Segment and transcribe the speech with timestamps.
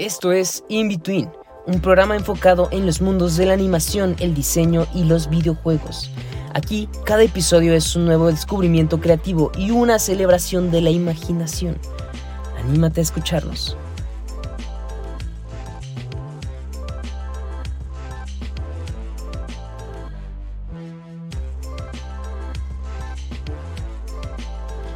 [0.00, 1.30] Esto es In Between,
[1.66, 6.10] un programa enfocado en los mundos de la animación, el diseño y los videojuegos.
[6.54, 11.76] Aquí, cada episodio es un nuevo descubrimiento creativo y una celebración de la imaginación.
[12.64, 13.76] Anímate a escucharnos.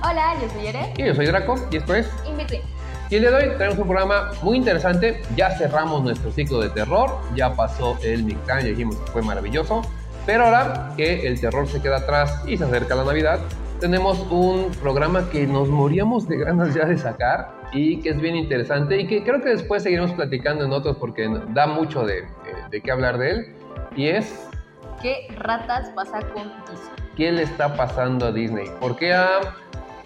[0.03, 0.95] Hola, yo soy Ere.
[0.97, 2.74] Y yo soy Draco y esto es In Between.
[3.11, 5.21] Y el día de hoy tenemos un programa muy interesante.
[5.37, 9.83] Ya cerramos nuestro ciclo de terror, ya pasó el Mictán, ya dijimos que fue maravilloso.
[10.27, 13.41] Pero ahora que el terror se queda atrás y se acerca la Navidad,
[13.79, 18.35] tenemos un programa que nos moríamos de ganas ya de sacar y que es bien
[18.37, 22.29] interesante y que creo que después seguiremos platicando en otros porque da mucho de, de,
[22.71, 23.55] de qué hablar de él.
[23.97, 24.49] Y es
[25.03, 26.95] ¿Qué ratas pasa con Disney?
[27.17, 28.67] qué le está pasando a Disney.
[28.81, 29.41] ¿Por qué ha,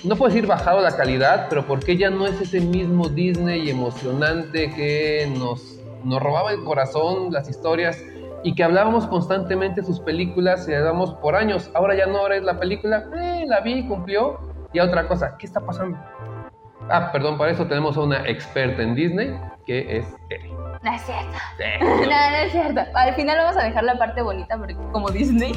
[0.05, 3.69] no puedo decir bajado la calidad, pero por qué ya no es ese mismo Disney
[3.69, 8.03] emocionante que nos, nos robaba el corazón, las historias
[8.45, 11.71] y que hablábamos constantemente de sus películas y le damos por años?
[11.75, 14.39] Ahora ya no es la película, eh, la vi, cumplió.
[14.73, 15.99] Y otra cosa, ¿qué está pasando?
[16.91, 20.53] Ah, perdón, para eso tenemos a una experta en Disney, que es Eri.
[20.83, 21.39] No es cierto.
[21.57, 21.65] Sí.
[21.81, 22.81] No, no es cierto.
[22.95, 25.53] Al final vamos a dejar la parte bonita porque como Disney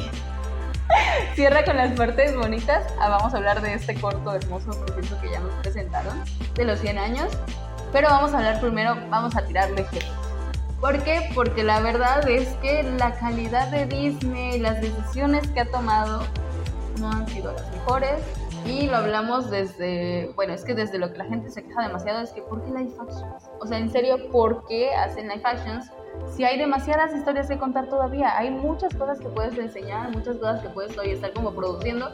[1.34, 5.30] cierra con las partes bonitas, ah, vamos a hablar de este corto hermoso proyecto que
[5.30, 6.22] ya nos presentaron,
[6.54, 7.32] de los 100 años.
[7.92, 10.04] Pero vamos a hablar primero, vamos a tirarle hate.
[10.80, 11.30] ¿Por qué?
[11.34, 16.22] Porque la verdad es que la calidad de Disney, las decisiones que ha tomado
[16.98, 18.20] no han sido las mejores.
[18.64, 22.20] Y lo hablamos desde, bueno, es que desde lo que la gente se queja demasiado
[22.20, 23.50] es que ¿por qué live actions?
[23.60, 25.90] O sea, en serio, ¿por qué hacen live actions?
[26.36, 30.60] Si hay demasiadas historias que contar todavía, hay muchas cosas que puedes enseñar, muchas cosas
[30.62, 32.10] que puedes todavía estar como produciendo.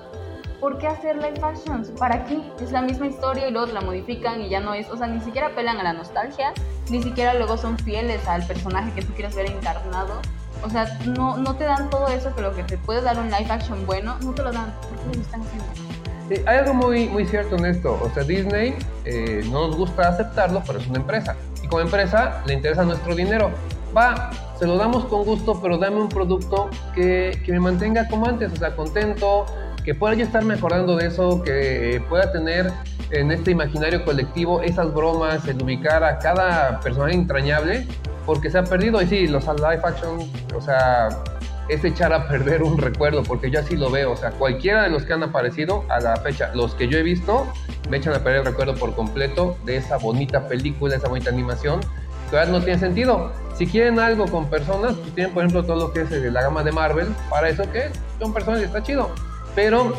[0.61, 1.91] ¿Por qué hacer live actions?
[1.93, 2.41] ¿Para qué?
[2.61, 5.21] Es la misma historia y luego la modifican y ya no es, o sea, ni
[5.21, 6.53] siquiera apelan a la nostalgia,
[6.91, 10.21] ni siquiera luego son fieles al personaje que tú quieres ver encarnado.
[10.65, 13.47] O sea, no, no te dan todo eso lo que te puede dar un live
[13.49, 14.75] action bueno, no te lo dan.
[14.81, 15.67] ¿Por qué lo están haciendo?
[16.29, 17.99] Sí, hay algo muy, muy cierto en esto.
[18.03, 21.37] O sea, Disney eh, no nos gusta aceptarlo, pero es una empresa.
[21.63, 23.51] Y como empresa le interesa nuestro dinero.
[23.97, 28.27] Va, se lo damos con gusto, pero dame un producto que, que me mantenga como
[28.27, 29.47] antes, o sea, contento,
[29.85, 32.71] que pueda yo estar mejorando de eso, que pueda tener
[33.11, 37.87] en este imaginario colectivo esas bromas, el ubicar a cada personaje entrañable,
[38.27, 39.01] porque se ha perdido.
[39.01, 41.09] Y sí, los live action, o sea,
[41.69, 44.13] es echar a perder un recuerdo, porque yo así lo veo.
[44.13, 47.03] O sea, cualquiera de los que han aparecido a la fecha, los que yo he
[47.03, 47.47] visto,
[47.89, 51.81] me echan a perder el recuerdo por completo de esa bonita película, esa bonita animación,
[52.37, 53.33] ahora no tiene sentido.
[53.55, 56.43] Si quieren algo con personas, pues tienen, por ejemplo, todo lo que es de la
[56.43, 57.91] gama de Marvel, para eso que
[58.21, 59.11] son personas y está chido.
[59.55, 59.93] Pero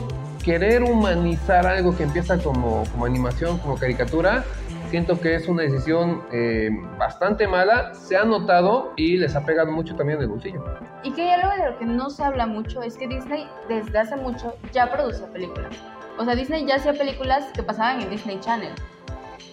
[0.43, 4.45] querer humanizar algo que empieza como, como animación, como caricatura,
[4.89, 9.71] siento que es una decisión eh, bastante mala, se ha notado y les ha pegado
[9.71, 10.63] mucho también el bolsillo.
[11.03, 14.15] Y que algo de lo que no se habla mucho es que Disney desde hace
[14.15, 15.75] mucho ya produce películas.
[16.17, 18.73] O sea, Disney ya hacía películas que pasaban en Disney Channel.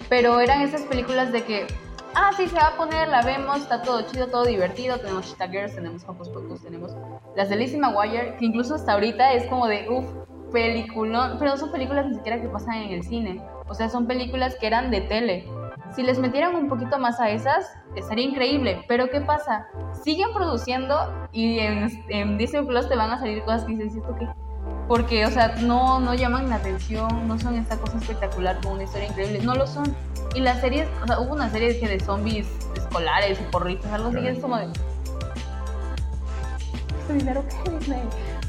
[0.09, 1.67] Pero eran esas películas de que,
[2.17, 4.99] ah, sí, se va a poner, la vemos, está todo chido, todo divertido.
[4.99, 6.97] Tenemos Cheetah Girls, tenemos Hocus Pocus, tenemos
[7.37, 10.07] las de Lizzie McGuire, que incluso hasta ahorita es como de, uff,
[10.51, 11.37] peliculón.
[11.39, 13.43] Pero no son películas ni siquiera que pasan en el cine.
[13.69, 15.47] O sea, son películas que eran de tele.
[15.95, 18.83] Si les metieran un poquito más a esas, estaría increíble.
[18.89, 19.67] Pero ¿qué pasa?
[20.03, 24.15] Siguen produciendo y en, en Disney Plus te van a salir cosas que dices, ¿esto
[24.19, 24.27] qué?
[24.89, 28.85] Porque, o sea, no, no llaman la atención, no son esta cosa espectacular con una
[28.85, 29.95] historia increíble, no lo son.
[30.35, 34.09] Y las series, o sea, hubo una serie que de zombies escolares y porritos, algo
[34.11, 34.69] así, es como de...
[37.01, 37.45] ¿Este dinero
[37.79, 38.03] Disney?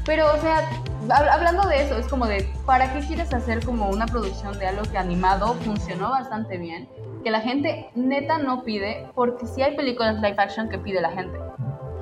[0.04, 0.68] Pero, o sea,
[1.08, 4.68] hab- hablando de eso, es como de, ¿para qué quieres hacer como una producción de
[4.68, 6.88] algo que animado funcionó bastante bien?
[7.24, 11.10] Que la gente neta no pide, porque sí hay películas live action que pide la
[11.10, 11.36] gente.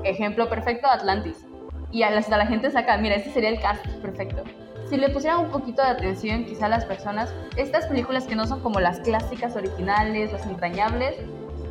[0.05, 1.45] Ejemplo perfecto, Atlantis.
[1.93, 4.43] Y hasta la gente saca, mira, este sería el cast perfecto.
[4.88, 8.47] Si le pusieran un poquito de atención quizá a las personas, estas películas que no
[8.47, 11.17] son como las clásicas originales, las entrañables,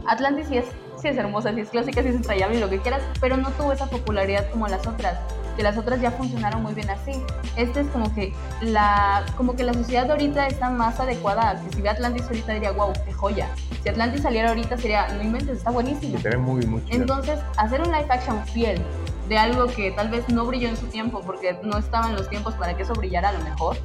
[0.08, 0.66] Atlantis sí es,
[1.02, 3.52] sí es hermosa, sí es clásica, sí es entrañable y lo que quieras, pero no
[3.52, 5.18] tuvo esa popularidad como las otras,
[5.56, 7.14] que las otras ya funcionaron muy bien así.
[7.56, 11.62] Este es como que la, como que la sociedad de ahorita está más adecuada a
[11.62, 13.48] que si ve Atlantis ahorita diría, wow, qué joya.
[13.82, 16.20] Si Atlantis saliera ahorita sería, no inventes, está buenísimo.
[16.20, 17.02] Se ve muy, muy chido.
[17.02, 18.82] Entonces, hacer un live action fiel
[19.28, 22.54] de algo que tal vez no brilló en su tiempo porque no estaban los tiempos
[22.56, 23.78] para que eso brillara a lo mejor,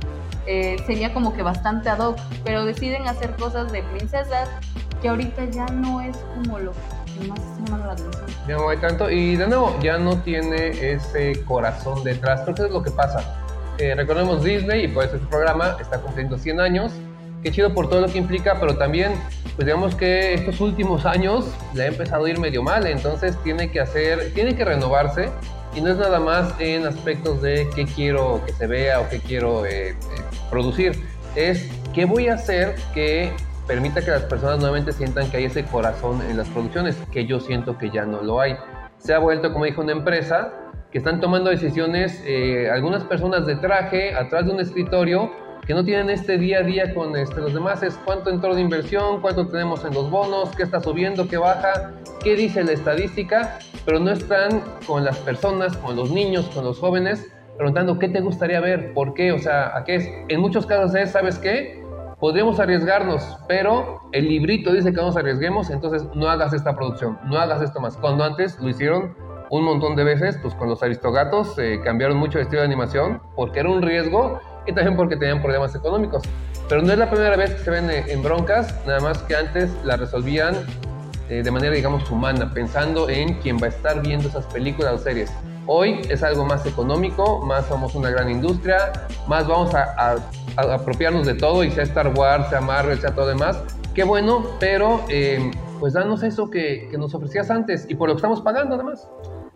[0.47, 4.49] eh, sería como que bastante ad hoc, pero deciden hacer cosas de princesas
[5.01, 8.27] que ahorita ya no es como lo que más está llamando la atención.
[8.47, 9.11] Ya no hay tanto.
[9.11, 12.43] Y de nuevo, ya no tiene ese corazón detrás.
[12.43, 13.23] Creo que es lo que pasa.
[13.79, 16.93] Eh, recordemos Disney, y por eso este programa está cumpliendo 100 años.
[17.43, 19.13] Qué chido por todo lo que implica, pero también,
[19.57, 23.71] pues digamos que estos últimos años le ha empezado a ir medio mal, entonces tiene
[23.71, 25.31] que hacer, tiene que renovarse
[25.75, 29.21] y no es nada más en aspectos de qué quiero que se vea o qué
[29.21, 29.97] quiero eh, eh,
[30.51, 30.93] producir,
[31.35, 33.33] es qué voy a hacer que
[33.67, 37.39] permita que las personas nuevamente sientan que hay ese corazón en las producciones, que yo
[37.39, 38.57] siento que ya no lo hay.
[38.99, 40.53] Se ha vuelto, como dijo, una empresa
[40.91, 45.31] que están tomando decisiones, eh, algunas personas de traje, atrás de un escritorio,
[45.67, 48.61] que no tienen este día a día con este, los demás, es cuánto entró de
[48.61, 51.93] inversión, cuánto tenemos en los bonos, qué está subiendo, qué baja,
[52.23, 56.79] qué dice la estadística, pero no están con las personas, con los niños, con los
[56.79, 57.27] jóvenes,
[57.57, 60.09] preguntando qué te gustaría ver, por qué, o sea, a qué es.
[60.29, 61.85] En muchos casos es, ¿sabes qué?
[62.19, 67.19] Podríamos arriesgarnos, pero el librito dice que no nos arriesguemos, entonces no hagas esta producción,
[67.25, 67.97] no hagas esto más.
[67.97, 69.15] Cuando antes lo hicieron
[69.51, 73.21] un montón de veces, pues con los Aristogatos eh, cambiaron mucho el estilo de animación
[73.35, 76.23] porque era un riesgo y también porque tenían problemas económicos.
[76.69, 79.35] Pero no es la primera vez que se ven eh, en broncas, nada más que
[79.35, 80.55] antes la resolvían
[81.29, 84.99] eh, de manera, digamos, humana, pensando en quien va a estar viendo esas películas o
[84.99, 85.33] series.
[85.67, 88.93] Hoy es algo más económico, más somos una gran industria,
[89.29, 90.17] más vamos a,
[90.57, 93.63] apropiarnos de todo, y sea Star Wars, sea Marvel, sea todo demás.
[93.95, 95.05] Qué bueno, pero
[95.79, 99.09] pues danos eso que, que nos ofrecías antes y por lo que estamos pagando además.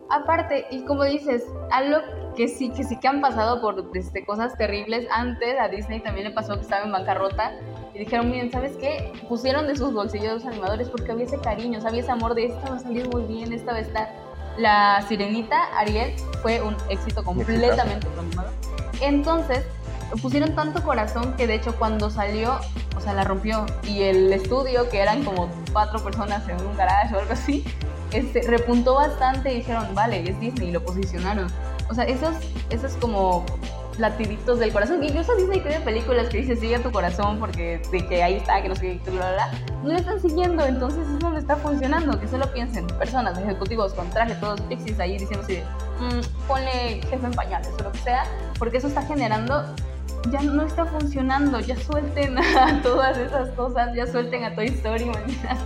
[0.09, 1.97] Aparte, y como dices, algo
[2.35, 5.07] que sí, que sí que han pasado por este, cosas terribles.
[5.11, 7.53] Antes a Disney también le pasó que estaba en bancarrota
[7.93, 9.11] y dijeron, miren, ¿sabes qué?
[9.27, 12.69] Pusieron de sus bolsillos los animadores porque había ese cariño, había ese amor de esta
[12.69, 14.09] va a salir muy bien, esta va a estar.
[14.57, 18.49] La sirenita, Ariel, fue un éxito completamente animado.
[19.01, 19.65] Entonces,
[20.21, 22.59] pusieron tanto corazón que de hecho cuando salió,
[22.95, 23.65] o sea, la rompió.
[23.83, 27.65] Y el estudio, que eran como cuatro personas en un garage o algo así,
[28.11, 31.47] este, repuntó bastante y dijeron, vale, es Disney, y lo posicionaron.
[31.89, 32.35] O sea, esos,
[32.69, 33.45] esos como
[33.97, 35.03] latiditos del corazón.
[35.03, 38.69] Incluso Disney tiene películas que dice sigue tu corazón porque de que ahí está, que
[38.69, 39.51] no sé qué, bla, bla,
[39.83, 42.19] No lo están siguiendo, entonces eso no está funcionando.
[42.19, 45.61] Que solo piensen personas, ejecutivos con traje, todos pixies ahí diciendo así,
[45.99, 48.25] mmm, ponle jefe en pañales o lo que sea,
[48.59, 49.63] porque eso está generando
[50.31, 55.05] ya no está funcionando, ya suelten a todas esas cosas, ya suelten a Toy Story,
[55.05, 55.57] manita.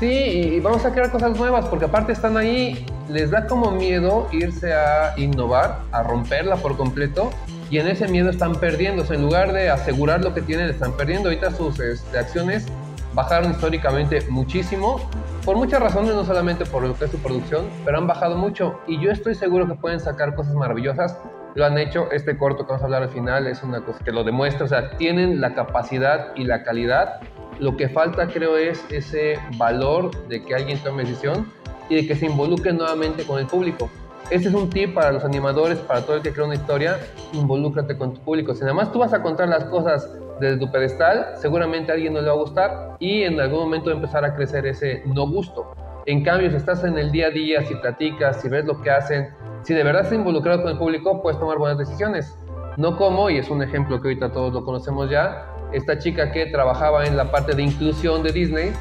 [0.00, 4.28] Sí, y vamos a crear cosas nuevas, porque aparte están ahí, les da como miedo
[4.32, 7.30] irse a innovar, a romperla por completo,
[7.70, 9.04] y en ese miedo están perdiendo.
[9.12, 11.28] en lugar de asegurar lo que tienen, están perdiendo.
[11.28, 12.66] Ahorita sus este, acciones
[13.14, 15.00] bajaron históricamente muchísimo,
[15.44, 18.80] por muchas razones, no solamente por lo que es su producción, pero han bajado mucho.
[18.86, 21.18] Y yo estoy seguro que pueden sacar cosas maravillosas.
[21.54, 24.12] Lo han hecho, este corto que vamos a hablar al final es una cosa que
[24.12, 27.20] lo demuestra, o sea, tienen la capacidad y la calidad
[27.58, 31.50] lo que falta creo es ese valor de que alguien tome decisión
[31.88, 33.88] y de que se involucre nuevamente con el público.
[34.30, 36.98] Este es un tip para los animadores, para todo el que crea una historia,
[37.32, 38.54] involúcrate con tu público.
[38.54, 40.10] Si nada más tú vas a contar las cosas
[40.40, 43.86] desde tu pedestal, seguramente a alguien no le va a gustar y en algún momento
[43.86, 45.72] va a empezar a crecer ese no gusto.
[46.06, 48.90] En cambio, si estás en el día a día, si platicas, si ves lo que
[48.90, 49.28] hacen,
[49.62, 52.36] si de verdad estás involucrado con el público, puedes tomar buenas decisiones.
[52.76, 56.46] No como, y es un ejemplo que ahorita todos lo conocemos ya, esta chica que
[56.46, 58.72] trabajaba en la parte de inclusión de Disney,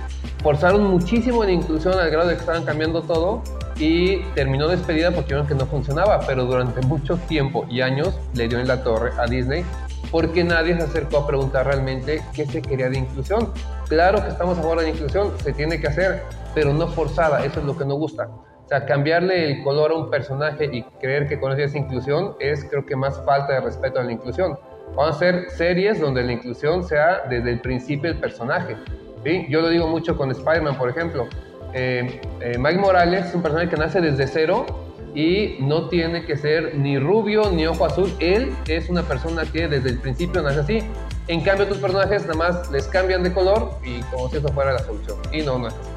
[0.44, 3.42] forzaron muchísimo en inclusión al grado de que estaban cambiando todo
[3.78, 8.48] y terminó despedida porque vieron que no funcionaba, pero durante mucho tiempo y años le
[8.48, 9.66] dio en la torre a Disney
[10.12, 13.52] porque nadie se acercó a preguntar realmente qué se quería de inclusión.
[13.90, 17.44] Claro que estamos a favor de la inclusión, se tiene que hacer, pero no forzada,
[17.44, 18.30] eso es lo que no gusta.
[18.66, 22.36] O sea, cambiarle el color a un personaje y creer que con eso es inclusión
[22.40, 24.58] es creo que más falta de respeto a la inclusión.
[24.96, 28.78] Vamos a hacer series donde la inclusión sea desde el principio el personaje.
[29.24, 29.46] ¿sí?
[29.50, 31.28] Yo lo digo mucho con Spider-Man, por ejemplo.
[31.74, 34.66] Eh, eh, Mike Morales es un personaje que nace desde cero
[35.14, 38.14] y no tiene que ser ni rubio ni ojo azul.
[38.20, 40.80] Él es una persona que desde el principio nace así.
[41.28, 44.74] En cambio, otros personajes nada más les cambian de color y como si eso fuera
[44.74, 45.18] la solución.
[45.32, 45.90] Y no, no es así.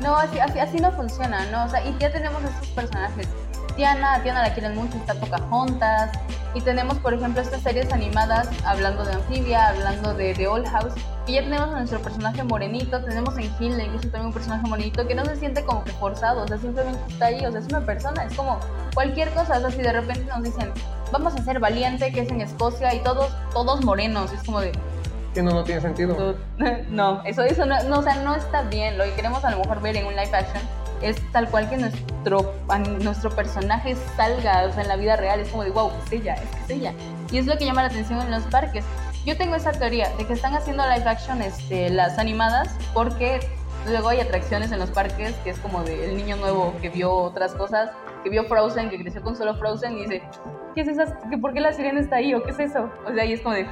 [0.00, 1.66] No, así, así, así no funciona, ¿no?
[1.66, 3.28] O sea, y ya tenemos estos personajes
[3.80, 6.10] Tiana, Tiana la quieren mucho, está Pocahontas.
[6.52, 10.92] Y tenemos, por ejemplo, estas series animadas hablando de Anfibia, hablando de The Old House.
[11.26, 15.08] Y ya tenemos a nuestro personaje morenito, tenemos en Hill incluso también un personaje morenito
[15.08, 17.68] que no se siente como que forzado, o sea, simplemente está ahí, o sea, es
[17.68, 18.60] una persona, es como
[18.92, 20.70] cualquier cosa, o sea, si de repente nos dicen,
[21.10, 24.72] vamos a ser valiente, que es en Escocia, y todos, todos morenos, es como de,
[25.32, 26.36] que no, no tiene sentido.
[26.90, 28.98] No, eso, eso no, no, o sea, no está bien.
[28.98, 30.62] Lo que queremos a lo mejor ver en un live action
[31.02, 32.54] es tal cual que nuestro,
[33.02, 36.34] nuestro personaje salga, o sea, en la vida real, es como de, wow, es ella,
[36.34, 36.94] es que es ella.
[37.30, 38.84] Y es lo que llama la atención en los parques.
[39.24, 43.40] Yo tengo esa teoría de que están haciendo live action este, las animadas porque
[43.86, 47.12] luego hay atracciones en los parques que es como de el niño nuevo que vio
[47.12, 47.90] otras cosas,
[48.22, 50.22] que vio Frozen, que creció con solo Frozen y dice,
[50.74, 51.04] ¿qué es eso?
[51.40, 52.34] ¿Por qué la sirena está ahí?
[52.34, 52.90] ¿O qué es eso?
[53.06, 53.66] O sea, y es como de,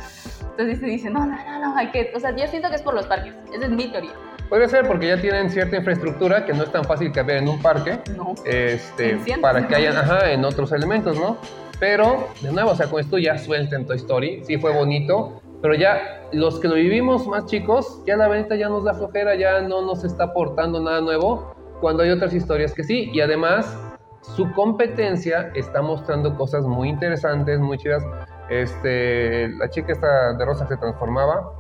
[0.51, 2.83] Entonces se dice, no, no, no, no, hay que, o sea, yo siento que es
[2.83, 4.13] por los parques, esa es mi teoría.
[4.49, 7.61] Puede ser porque ya tienen cierta infraestructura que no es tan fácil que en un
[7.61, 8.35] parque, No.
[8.45, 11.37] este, para que hayan, ajá, en otros elementos, ¿no?
[11.79, 15.75] Pero, de nuevo, o sea, con esto ya suelten Toy Story, sí fue bonito, pero
[15.75, 19.61] ya los que lo vivimos más chicos, ya la venita ya nos da flojera, ya
[19.61, 23.77] no nos está aportando nada nuevo, cuando hay otras historias que sí, y además
[24.23, 28.03] su competencia está mostrando cosas muy interesantes, muy chidas.
[28.51, 31.53] Este, la chica esta de rosa se transformaba,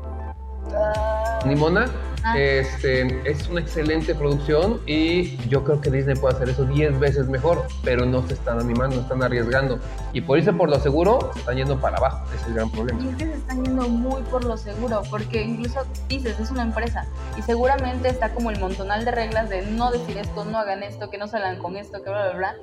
[1.44, 1.86] Nimona,
[2.24, 2.36] Ah.
[2.36, 7.28] este, es una excelente producción y yo creo que Disney puede hacer eso 10 veces
[7.28, 9.78] mejor, pero no se están animando, no están arriesgando.
[10.12, 12.70] Y por irse por lo seguro, se están yendo para abajo, ese es el gran
[12.70, 13.00] problema.
[13.02, 16.62] Y es que se están yendo muy por lo seguro, porque incluso dices, es una
[16.62, 17.06] empresa
[17.36, 21.10] y seguramente está como el montonal de reglas de no decir esto, no hagan esto,
[21.10, 22.56] que no salgan con esto, que bla, bla, bla.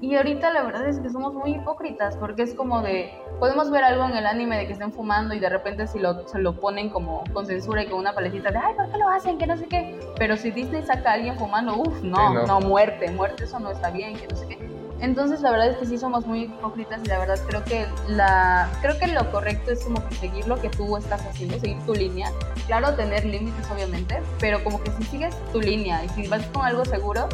[0.00, 3.84] Y ahorita la verdad es que somos muy hipócritas, porque es como de, podemos ver
[3.84, 6.58] algo en el anime de que estén fumando y de repente si lo, se lo
[6.58, 9.38] ponen como con censura y con una paletita de, ay, ¿por qué lo hacen?
[9.38, 9.98] Que no sé qué.
[10.18, 12.46] Pero si Disney saca a alguien fumando, uff, no, Sí, no.
[12.46, 14.70] no, muerte, muerte, eso no está bien, que no sé qué.
[15.00, 18.68] Entonces la verdad es que sí somos muy hipócritas y la verdad creo que la
[18.82, 21.94] creo que lo correcto es como que seguir lo que tú estás haciendo, seguir tu
[21.94, 22.30] línea.
[22.66, 26.66] Claro, tener límites obviamente, pero como que si sigues tu línea y si vas con
[26.66, 27.30] algo seguro,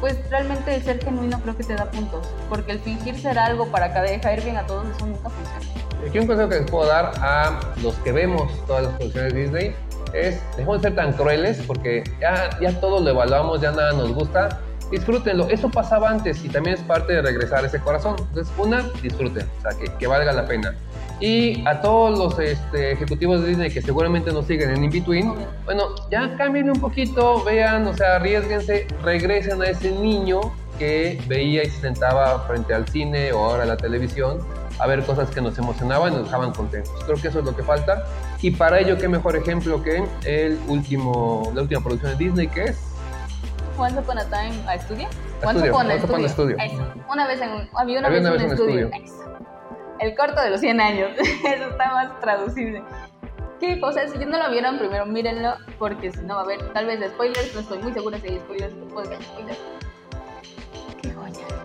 [0.00, 3.66] pues realmente el ser genuino creo que te da puntos, porque el fingir ser algo
[3.66, 5.82] para caer bien a todos eso nunca funciona.
[6.08, 9.40] Aquí un consejo que les puedo dar a los que vemos todas las producciones de
[9.40, 9.74] Disney
[10.12, 14.12] es, dejemos de ser tan crueles porque ya, ya todo lo evaluamos, ya nada nos
[14.12, 14.60] gusta.
[14.90, 18.16] Disfrútenlo, eso pasaba antes y también es parte de regresar ese corazón.
[18.18, 20.74] Entonces, una, disfruten, o sea, que, que valga la pena.
[21.18, 25.32] Y a todos los este, ejecutivos de Disney que seguramente nos siguen en In-Between,
[25.64, 30.40] bueno, ya cambien un poquito, vean, o sea, arriesguense, regresen a ese niño
[30.82, 34.40] que veía y se sentaba frente al cine o ahora a la televisión
[34.80, 36.92] a ver cosas que nos emocionaban y nos dejaban contentos.
[37.04, 38.02] Creo que eso es lo que falta.
[38.40, 42.64] Y para ello, qué mejor ejemplo que el último, la última producción de Disney, que
[42.64, 42.80] es
[43.78, 45.06] Once Upon a Time a Studio.
[45.44, 46.56] A Studio, Once Upon a Studio.
[46.58, 46.84] Eso.
[47.08, 48.86] Una vez en un, había una Había vez una un vez en estudio.
[48.88, 49.04] estudio.
[49.04, 49.38] Eso.
[50.00, 51.10] El corto de los 100 años.
[51.16, 52.82] Eso está más traducible.
[53.60, 54.08] ¿Qué cosa?
[54.08, 57.54] Si no lo vieron, primero mírenlo, porque si no va a haber tal vez spoilers.
[57.54, 58.74] No estoy muy segura si hay spoilers.
[58.74, 59.58] Haya spoilers.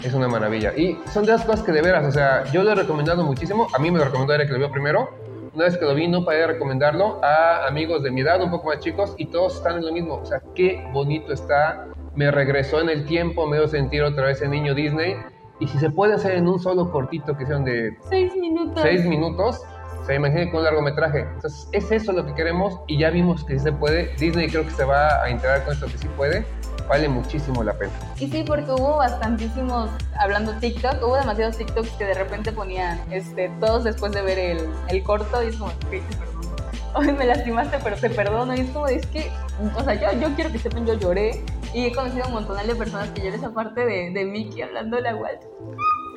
[0.04, 0.74] Es una maravilla.
[0.76, 3.68] Y son de las cosas que de veras, o sea, yo lo he recomendado muchísimo.
[3.74, 5.10] A mí me lo recomendó Eric que lo vio primero.
[5.54, 8.52] Una vez que lo vi, no paré de recomendarlo a amigos de mi edad, un
[8.52, 10.16] poco más chicos, y todos están en lo mismo.
[10.16, 11.88] O sea, qué bonito está.
[12.16, 15.16] Me regresó en el tiempo, me dio sentir otra vez el niño Disney.
[15.60, 18.80] Y si se puede hacer en un solo cortito que sean de Seis minutos.
[18.84, 19.64] seis minutos,
[20.06, 21.22] se imaginen con un largometraje.
[21.22, 24.14] Entonces, es eso lo que queremos y ya vimos que sí se puede.
[24.20, 26.46] Disney creo que se va a integrar con esto que sí puede.
[26.88, 27.92] Vale muchísimo la pena.
[28.18, 33.50] Y sí, porque hubo bastantísimos, hablando TikTok, hubo demasiados TikToks que de repente ponían este,
[33.60, 36.48] todos después de ver el, el corto y es como, ok, te perdono.
[36.96, 38.56] Hoy me lastimaste, pero te perdono.
[38.56, 39.30] Y es como, es que,
[39.76, 41.44] o sea, yo, yo quiero que sepan, yo lloré.
[41.74, 45.10] Y he conocido un montón de personas que lloré esa parte de, de Mickey hablándole
[45.10, 45.42] a Walt.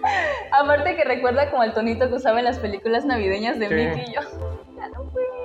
[0.52, 3.74] Aparte que recuerda como el tonito que usaba en las películas navideñas de Sí.
[3.74, 4.20] Mickey y yo.
[4.76, 5.39] Ya no ya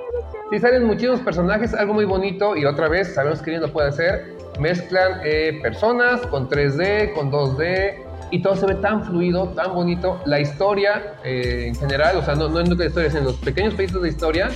[0.50, 4.36] Sí, salen muchísimos personajes, algo muy bonito y otra vez sabemos que lo puede hacer.
[4.60, 7.94] Mezclan eh, personas con 3D, con 2D
[8.30, 10.20] y todo se ve tan fluido, tan bonito.
[10.24, 13.74] La historia eh, en general, o sea, no, no en la historia, sino los pequeños
[13.74, 14.48] pedacitos de historia,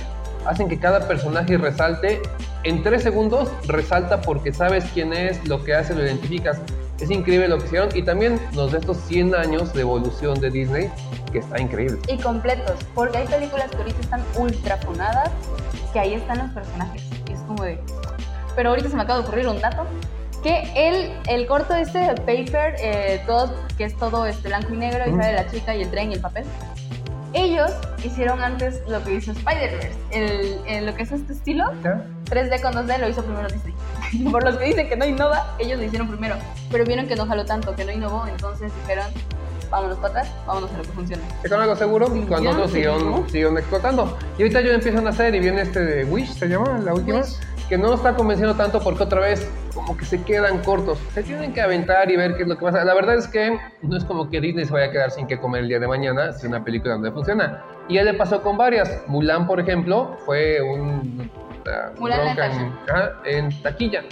[0.45, 2.21] hacen que cada personaje resalte.
[2.63, 6.61] En tres segundos resalta porque sabes quién es, lo que hace, lo identificas.
[7.01, 10.51] Es increíble lo que hicieron y también nos da estos 100 años de evolución de
[10.51, 10.89] Disney,
[11.31, 11.97] que está increíble.
[12.07, 15.31] y completos, porque hay películas que ahorita están ultra fonadas,
[15.93, 17.79] que ahí están los personajes, y es como de...
[18.55, 19.85] Pero ahorita se me acaba de ocurrir un dato,
[20.43, 24.77] que el, el corto este de Paper, eh, todo, que es todo este blanco y
[24.77, 25.21] negro, y Ujú.
[25.21, 26.43] sale la chica y el tren y el papel,
[27.33, 27.71] ellos
[28.03, 32.03] hicieron antes lo que hizo Spider-Verse, el, el- lo que es este estilo, ¿Ya?
[32.25, 33.73] 3D con 2D lo hizo primero Disney.
[34.31, 36.35] Por los que dicen que no innova, ellos lo hicieron primero.
[36.71, 39.05] Pero vieron que no jaló tanto, que no innovó, entonces dijeron,
[39.69, 41.23] vámonos para atrás, vámonos a lo que funciona.
[41.41, 42.07] ¿Se con algo seguro?
[42.07, 44.17] Sí, cuando otros siguieron, siguieron explotando.
[44.37, 47.19] Y ahorita yo empiezan a hacer y viene este de Wish, se llama, la última,
[47.19, 47.37] Wish.
[47.69, 50.99] que no nos está convenciendo tanto porque otra vez como que se quedan cortos.
[51.13, 52.83] Se tienen que aventar y ver qué es lo que pasa.
[52.83, 55.39] La verdad es que no es como que Disney se vaya a quedar sin que
[55.39, 57.63] comer el día de mañana si una película no le funciona.
[57.87, 59.03] Y ya le pasó con varias.
[59.07, 61.31] Mulan, por ejemplo, fue un...
[61.97, 64.03] Mulan bronca en, taquilla.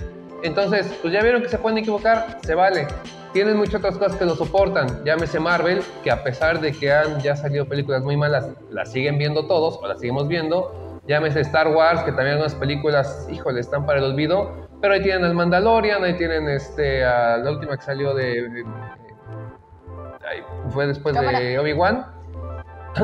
[0.43, 2.87] Entonces, pues ya vieron que se pueden equivocar, se vale.
[3.33, 5.03] Tienen muchas otras cosas que lo soportan.
[5.03, 9.17] Llámese Marvel, que a pesar de que han ya salido películas muy malas, las siguen
[9.17, 11.01] viendo todos o las seguimos viendo.
[11.07, 14.67] Llámese Star Wars, que también algunas películas, híjole, están para el olvido.
[14.81, 18.23] Pero ahí tienen al Mandalorian, ahí tienen este, a la última que salió de.
[18.43, 18.65] de- de-
[20.27, 21.39] ay, fue después Cámara.
[21.39, 22.05] de Obi-Wan.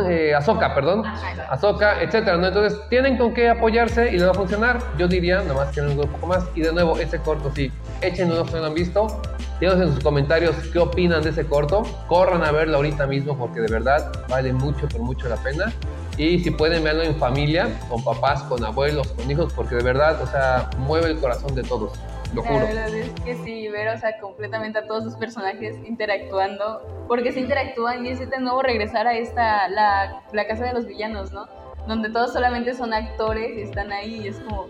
[0.10, 1.04] Eh, Ahsoka, perdón,
[1.50, 2.48] Ahsoka, etcétera, ¿no?
[2.48, 4.80] Entonces tienen con qué apoyarse y les va a funcionar.
[4.98, 6.46] Yo diría, nada más que un poco más.
[6.56, 7.72] Y de nuevo, ese corto, sí,
[8.02, 9.22] échenlo si no lo han visto.
[9.60, 11.84] Díganos en sus comentarios qué opinan de ese corto.
[12.08, 15.72] Corran a verlo ahorita mismo porque de verdad vale mucho, por mucho la pena.
[16.18, 20.22] Y si pueden verlo en familia, con papás, con abuelos, con hijos, porque de verdad,
[20.22, 21.92] o sea, mueve el corazón de todos.
[22.36, 22.60] Lo juro.
[22.60, 27.32] La verdad es que sí, ver, o sea, completamente a todos sus personajes interactuando, porque
[27.32, 31.32] se interactúan y es de nuevo regresar a esta, la, la casa de los villanos,
[31.32, 31.48] ¿no?
[31.88, 34.68] Donde todos solamente son actores y están ahí y es como,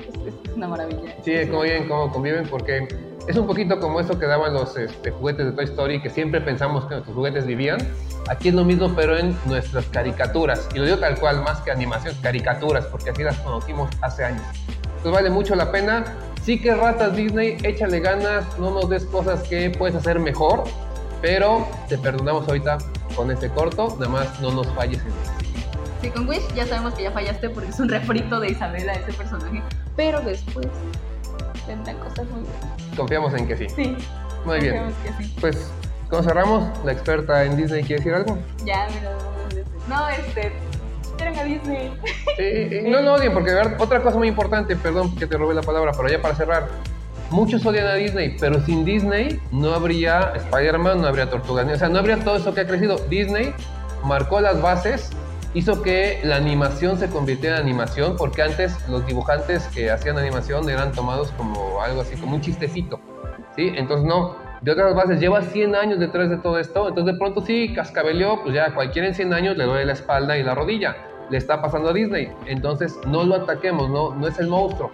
[0.00, 1.14] es, es una maravilla.
[1.22, 2.86] Sí, como bien, cómo conviven, porque
[3.28, 6.40] es un poquito como eso que daban los este, juguetes de Toy Story, que siempre
[6.40, 7.78] pensamos que nuestros juguetes vivían.
[8.28, 10.68] Aquí es lo mismo, pero en nuestras caricaturas.
[10.74, 14.42] Y lo digo tal cual, más que animación, caricaturas, porque así las conocimos hace años.
[14.96, 16.04] Entonces vale mucho la pena.
[16.48, 20.64] Sí que ratas Disney, échale ganas, no nos des cosas que puedes hacer mejor,
[21.20, 22.78] pero te perdonamos ahorita
[23.14, 25.32] con este corto, nada más no nos falles en esto.
[26.00, 29.12] Sí, con Wish ya sabemos que ya fallaste porque es un refrito de Isabela, ese
[29.12, 29.62] personaje,
[29.94, 30.68] pero después
[31.66, 32.96] vendrán cosas muy buenas.
[32.96, 33.66] Confiamos en que sí.
[33.68, 33.96] Sí.
[34.46, 34.84] Muy bien.
[34.84, 35.36] confiamos que sí.
[35.42, 35.70] Pues,
[36.08, 38.38] como cerramos, la experta en Disney quiere decir algo.
[38.64, 39.18] Ya, mira,
[39.86, 40.50] no, este,
[41.26, 41.92] a Disney.
[42.38, 45.92] Eh, no lo odien, porque otra cosa muy importante, perdón que te robé la palabra,
[45.96, 46.68] pero ya para cerrar.
[47.30, 51.88] Muchos odian a Disney, pero sin Disney no habría Spider-Man, no habría Tortugas o sea,
[51.88, 52.96] no habría todo eso que ha crecido.
[53.10, 53.52] Disney
[54.02, 55.10] marcó las bases,
[55.52, 60.70] hizo que la animación se convirtiera en animación, porque antes los dibujantes que hacían animación
[60.70, 63.00] eran tomados como algo así, como un chistecito,
[63.56, 63.72] ¿sí?
[63.76, 67.42] Entonces no, de otras bases, lleva 100 años detrás de todo esto, entonces de pronto
[67.42, 70.96] sí, cascabeleó, pues ya cualquiera en 100 años le duele la espalda y la rodilla,
[71.30, 74.90] le está pasando a Disney, entonces no lo ataquemos, no, no es el monstruo.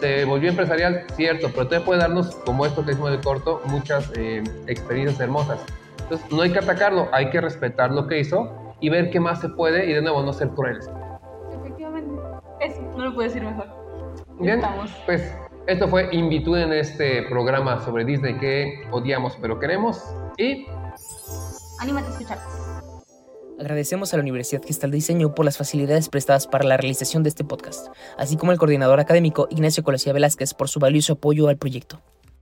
[0.00, 4.10] Se volvió empresarial, cierto, pero todavía puede darnos, como esto que hicimos del corto, muchas
[4.16, 5.64] eh, experiencias hermosas.
[6.02, 9.40] Entonces no hay que atacarlo, hay que respetar lo que hizo y ver qué más
[9.40, 10.90] se puede y de nuevo no ser crueles.
[11.60, 12.20] Efectivamente.
[12.60, 13.66] Eso, no lo puedo decir mejor.
[14.40, 14.90] Bien, Estamos.
[15.06, 15.34] pues
[15.68, 20.02] esto fue Invitud en este programa sobre Disney que odiamos pero queremos
[20.36, 20.66] y
[21.80, 22.38] Anímate a escuchar.
[23.62, 27.28] Agradecemos a la Universidad Gestal de Diseño por las facilidades prestadas para la realización de
[27.28, 27.86] este podcast,
[28.18, 32.00] así como al coordinador académico Ignacio Colosía Velázquez por su valioso apoyo al proyecto.